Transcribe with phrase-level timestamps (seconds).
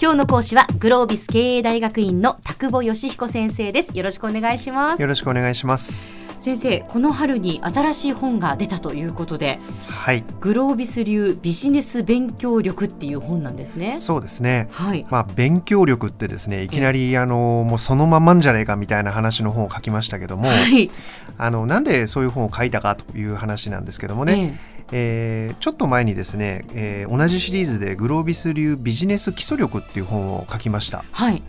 [0.00, 3.98] 今日の講師はグロービス経営大学院の田久保義彦先生です。
[3.98, 5.02] よろしくお願いします。
[5.02, 6.12] よろしくお願いします。
[6.38, 9.58] 先生この春に新しい本が出たということで
[9.88, 10.22] はい。
[10.40, 13.96] グロービス流ビジネス勉強力っていう本なんですね。
[13.98, 14.68] そうですね。
[14.70, 15.04] はい。
[15.10, 20.92] まあ勉強力ってですねいきなりあのもうそのままんじゃねえかみたいな話の本を書きましたけども、はい。
[21.38, 31.04] あのなんでそういう本を書いたかという話なんですけどもね、えーちょっと前にですね、えー同じシリーズでグロービス流ビジネス基礎力っていう本を書きました。
[31.12, 31.42] はい。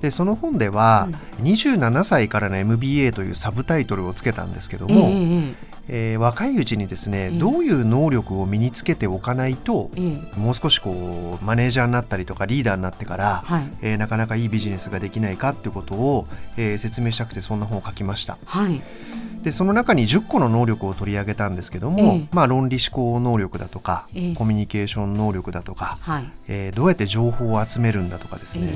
[0.00, 1.08] でその本では、
[1.42, 5.54] 27歳からの MBA というサブタイトルをつけたんですけどえも、え
[5.88, 7.38] えー若いうちにですね、ええ。
[7.38, 10.18] どういう能力を身につけておかないとええ。
[10.36, 13.70] えもう少しこうマネージャーになったりとかリーダーになってから、はい。
[13.82, 18.38] えーなかなかいいビジネスができないかっていうことを、えー説明したくてそんな本を書きました。
[18.44, 18.82] はい
[19.42, 22.28] でその中に10個の能力を取り上げたんですけども、ええ。
[22.32, 24.34] まあ、論理思考能力だとか、ええ。
[24.34, 26.30] コミュニケーション能力だとか、はい。
[26.48, 28.68] えーどうやって情報を集めるんだとかですね、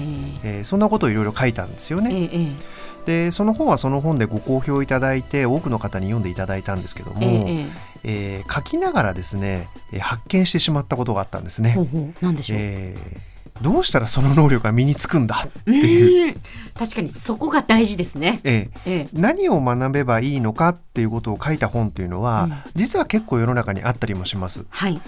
[0.45, 0.61] ええ。
[0.63, 2.11] ーそんなことをいろいろ書いたんですよね。
[2.13, 7.67] えええでその本はその本でご好評いただいて多くの方に読んでいただいたんですけども、えええ
[8.41, 8.45] え。
[8.45, 11.71] ー書きながらですねえー発見してしまったことがあったんですね。
[11.73, 12.35] ほうほう。
[12.35, 16.35] でしょう、えーどうしたらその能力が身につくんだってういう、
[16.79, 18.41] 確かにそこが大事ですね。
[18.45, 24.67] えーええ何を学べばいいのかっていうことを書いた本っていうのは、うん実は結構世の中にあったりもします。
[24.69, 25.01] はい。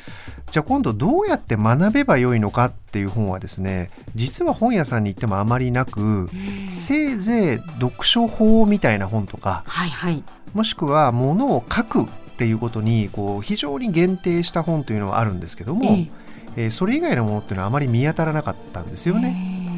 [0.50, 6.30] じゃあ今度どうやって学べばよいのかっていう本はですね実は本屋さんに行ってもあまりなく
[6.70, 10.24] せいぜい読書法みたいな本とかはいはい。
[10.54, 12.06] もしくはものを書くっ
[12.38, 19.30] ていうことにこう非常に限定した本というのはあるんですけども、えええーそれ以外のものっていうのはあまり見当たらなかったんですよね。
[19.32, 19.68] ね。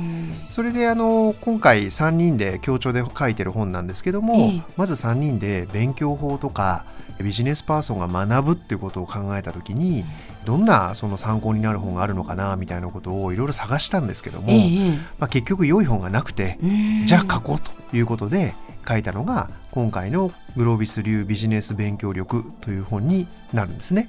[0.48, 6.84] それであの今回3人で協調で書いてる本なんですけども、ええまず3人で勉強法とか
[7.22, 10.04] ビジネスパーソンが学ぶっていうことを考えた時に
[10.44, 18.54] どんなその参考になる本があるのかなみたいなことをいろいろ探したんですけども、えええまあ、結局良い本がなくて、えじゃあ書こうということで
[18.88, 24.08] 書いたのが今回の「グロービス流ビジネス勉強力」という本になるんですね。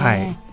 [0.00, 0.49] はい。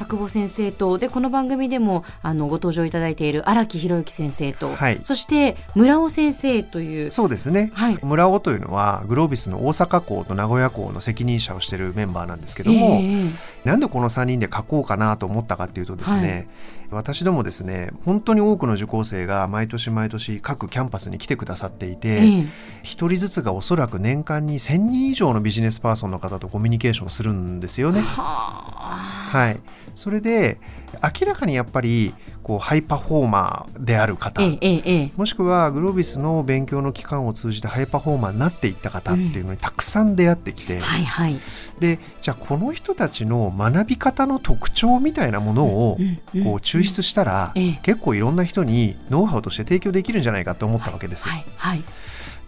[0.00, 5.00] 田久保先生とでこの番組でもあのご登場いただいている荒木博之先生と、はい。
[5.02, 7.70] そして村尾先生というそうですね。
[7.74, 7.98] はい。
[8.02, 13.30] 村尾というのはグロービスの大阪港と名古屋港の責任者をしているメンバーなんですけども、ええ
[13.64, 16.48] なんでこの3人で書こうかなと思ったかっていうとですね、
[16.90, 22.46] 私どもですね本当に多くの受講生が毎年毎年各キャンパスに来てくださっていて、ええ。
[22.82, 28.00] 一人ずつがおそらく年間に1000人以上のビジネスパーソンの方とコミュニケーションするんですよね。
[28.00, 29.38] はあ。
[29.38, 29.60] はい、
[29.94, 30.58] それで
[31.02, 32.12] 明らかにやっぱり
[32.50, 41.40] こうハイパフォーマーである方、ええもしくはグロービスの勉強の期間を通じてハイパフォーマーになっていった方っていうのにたくさん出会ってきて、はいはい。
[41.78, 45.96] でじゃあこの人たちの学び方の特徴みたいなものを
[46.34, 47.80] うんこう抽出したら、ええ。
[47.84, 51.28] 結構いろんな人にノウハウとして提供できるんじゃないかと思ったわけです。
[51.28, 51.84] はいはい。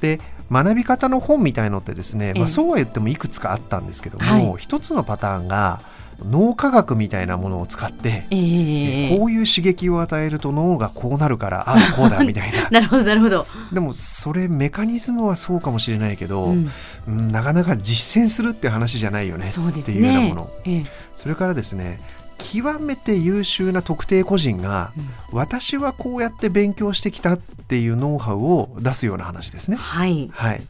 [0.01, 0.19] で
[0.51, 2.39] 学び方の本みたいのってですね、ええ。
[2.41, 4.55] まあ、そうは言ってもいくつかあったんですけども、はい。
[4.59, 5.81] 一つのパターンが
[6.25, 12.69] 脳科学みたいなものを使って、ええええこういう刺激を与えると脳がこうなるからああこうだ みたいな。
[12.71, 13.47] なるほどなるほど。
[13.73, 16.71] でもそれメカニズムはそうかもしれないけど、うん。
[17.09, 20.51] うんなかなか実践するって話じゃないよねそうですっていうようなねもの。
[20.65, 20.87] ええ。
[21.17, 22.01] それからですね
[22.42, 25.10] 極めて優秀な特定個人が、うん。
[25.32, 29.76] 私はこうやって勉強してきたっていうノウハウを出すような話ですね。
[29.76, 30.28] はい。
[30.32, 30.62] はい、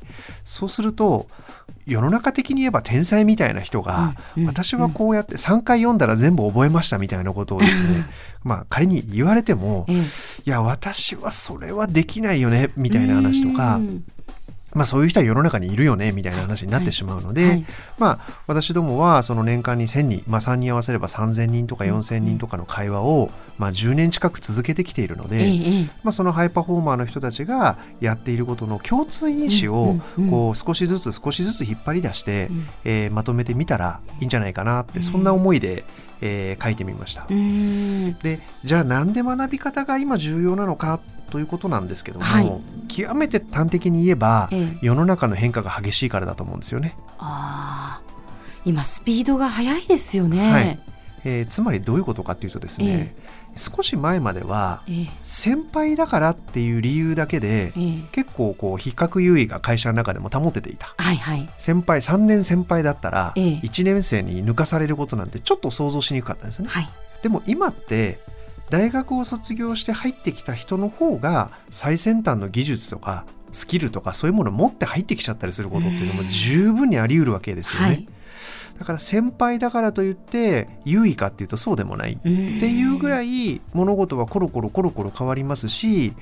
[0.45, 1.27] そうすると
[1.87, 4.43] 世の中的に言えば天才みたいな人が、うん。
[4.45, 8.07] うん私はこうやって3回読んだら全部覚えましたみたいなことをですね
[8.45, 9.99] まあ仮に言われてもええ。
[9.99, 10.03] い
[10.45, 14.05] や私はそれはできないよねみたいな話とかうん
[14.75, 17.67] まあ、そういう人は世の中にいるよねみたいな話になってしまうので、はい。
[17.99, 29.97] まあ、私どもはその年間に1000人、まあ、3人合わせれば3000人とか4000人とかの会話を、まあ、10年近く続けてきているので、まあ、そのハイパフォーマーの人たちがやっていることの共通因子を
[30.31, 32.67] こう少しずつ少しずつ引っ張り出して、うん。
[32.85, 35.85] えーまとめてみたらいいんじゃないかなってそんな思いで、
[36.21, 37.27] えー書いてみました。
[37.29, 42.53] でじゃあなんで学び方が今重要なのかということなんですけども、はい
[42.93, 44.79] 極めて端的に言えば、ええ。
[44.83, 46.97] 世の中の変化が激しいからだと思うんですよね。
[47.19, 48.13] ああ
[48.65, 50.53] 今スピードが速いですよね。
[50.53, 50.79] はい。
[51.25, 53.15] えーつまりどういうことかというとですね、
[53.57, 55.11] 少し前まではええ。
[55.23, 58.03] 先輩だからっていう理由だけでええ。
[58.13, 60.95] 結構こう比較優位が会社の中でも保てていた。
[60.97, 61.49] はいはい。
[61.59, 63.61] 先輩3年先輩だったらええ。
[63.63, 66.69] 1年生に抜かされることなんてちょっと想像しにくかったんですね。
[66.69, 66.89] はい。
[67.23, 68.19] でも今って
[68.73, 78.09] 大学を卒業して入ってきた人の方が最先端の技術とかスキルとかそういうものを持って入ってきちゃったりすることっていうのも十分にあり得るわけですよね、はい。
[78.79, 82.13] だから先輩だからといって優位かっていうとそうでもない。
[82.13, 86.15] っていうぐらい物事はコロコロコロコロ変わりますし、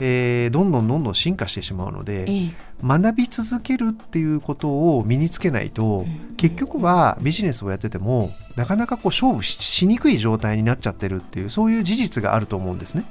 [0.00, 6.04] えー、どんどんどんどん進化してしまうので、ええ、学び続けるっていうことを身につけないと、
[6.36, 13.04] 結局はビジネスをやっててもなかなかこう勝負しにくい状態になっちゃってるっていうそういう事実があると思うんですね。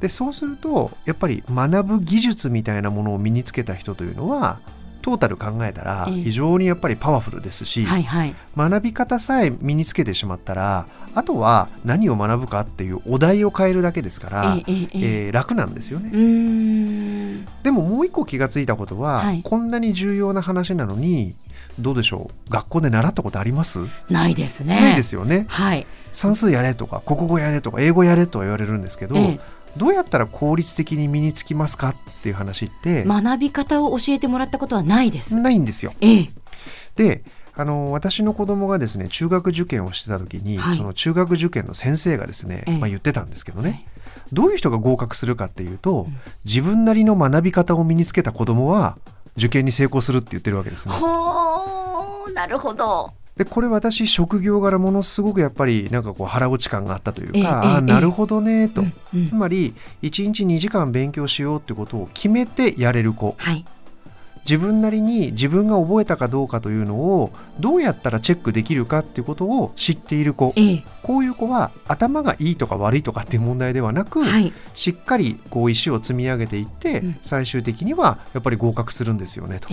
[0.00, 4.58] でそうするとやっぱり学ぶ技術みたいなものを身につけた人というのは
[5.02, 16.10] トータル考えたら非常にやっぱりパワフルですし、はいはい、学び方さえ身につけてしまったらあとは何を学ぶかっていうお題を変えるだけですから、えええー、楽なんですよね。
[17.62, 21.34] でももう一個気がついたことは、はい、こんなに重要な話なのに
[21.78, 22.50] どうでしょう？
[22.50, 23.80] 学校で習ったことあります？
[24.08, 24.80] ないですね。
[24.80, 25.46] ないですよね。
[25.48, 29.40] はい、算数やれとか国語やれとか英語やれとは言われるんですけど、ええ
[29.76, 35.34] どうやったら効率的に身につきますかっていう話って学び方を教えてもらったことはないです。
[35.36, 35.94] ないんですよ。
[36.00, 36.30] ええ、
[36.96, 37.24] で
[37.54, 43.86] あの私の子供がですね中学受験をしてた時に、はい、その中学受験の先生がですね、ええ、まあ、言ってたんですけどね、はい、
[44.32, 48.96] どういう人が合格するかっていうと、うん、自分なりの学び方を身につけた子供は
[49.36, 50.94] 受験に成功するって言ってるわけですね。
[50.94, 58.82] ほなるほどでこれ私職業柄ものすごくやっぱりなんかこう腹落ち感があったというか、ええ、ああなるほどねと、
[59.14, 63.64] うん、つまり1日2時間勉強しようってことを決めてやれる子、はい、
[64.44, 79.68] 自分なりに自分が覚えたかどうかというのをどうやったらチェックできるかっていうことを知っている子、え、こういう子は頭がいいとか悪いとかっていう問題ではなく、はい、しっかりこう石を積み上げていって、うん、最終的にはやっぱり合格するんですよねと。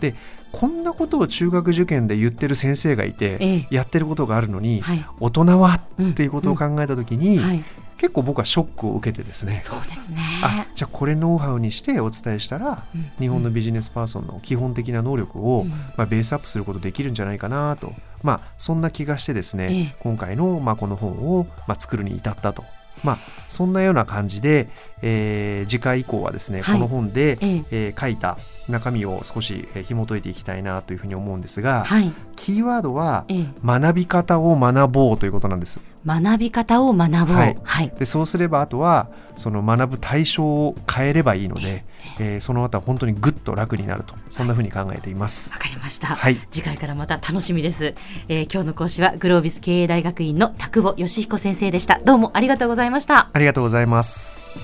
[0.00, 0.14] で
[0.54, 7.42] こんなことを中学受験で言ってる先生がいて、ええ、やってることがあるのに、はい、大人はっていうことを考えた時に、うん。
[7.42, 7.48] うん。
[7.48, 7.64] はい、
[7.98, 9.60] 結構僕はショックを受けてですね。
[9.64, 10.22] そうですね。
[10.44, 15.64] あじゃあこれノウハウにしてお伝えしたら、うん、日本のビジネスパーソンの基本的な能力を、
[15.96, 17.92] まあ、ベースアップすることできるんじゃないかなと、
[18.22, 22.64] まあ、そんな気がしてですね、え、今回の、まあ、この本を、まあ、作るに至ったと
[23.04, 23.18] まあ、
[23.48, 24.68] そんなような感じで、
[25.02, 27.94] えー、次回以降はですね、はい、この本で、ええ。
[27.94, 35.80] ー、書いた中身を少し、えー、紐解いていきたいなというふうに思うんですが、はい、キーワードは、え学び方を学ぼうということなんです。
[36.06, 41.84] 学び方を学ぼう、はい、はい、でそうすればあとはその学ぶ対象を変えればいいので、
[42.18, 45.52] えー、その後は本当にぐっと楽になるとそんなふうに考えています。
[45.52, 47.94] わ、かりました、はい、次回からまた楽しみです、
[48.28, 52.00] えー、今日の講師はグロービス経営大学院の田久保義彦先生でした。
[52.04, 53.30] どうもありがとうございました。
[53.32, 54.63] ありがとうございます